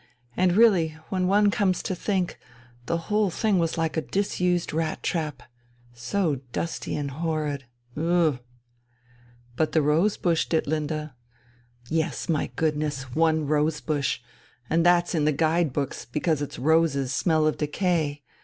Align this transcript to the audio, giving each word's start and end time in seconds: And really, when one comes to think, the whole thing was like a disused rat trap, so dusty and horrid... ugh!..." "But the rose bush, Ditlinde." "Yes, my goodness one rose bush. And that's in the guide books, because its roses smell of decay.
And 0.35 0.53
really, 0.55 0.97
when 1.09 1.27
one 1.27 1.51
comes 1.51 1.83
to 1.83 1.93
think, 1.93 2.39
the 2.87 2.97
whole 3.11 3.29
thing 3.29 3.59
was 3.59 3.77
like 3.77 3.95
a 3.95 4.01
disused 4.01 4.73
rat 4.73 5.03
trap, 5.03 5.43
so 5.93 6.39
dusty 6.51 6.95
and 6.95 7.11
horrid... 7.11 7.65
ugh!..." 7.95 8.39
"But 9.55 9.73
the 9.73 9.83
rose 9.83 10.17
bush, 10.17 10.47
Ditlinde." 10.47 11.11
"Yes, 11.87 12.27
my 12.27 12.47
goodness 12.55 13.13
one 13.15 13.45
rose 13.45 13.79
bush. 13.79 14.21
And 14.71 14.83
that's 14.83 15.13
in 15.13 15.25
the 15.25 15.31
guide 15.31 15.71
books, 15.71 16.05
because 16.05 16.41
its 16.41 16.57
roses 16.57 17.13
smell 17.13 17.45
of 17.45 17.57
decay. 17.57 18.23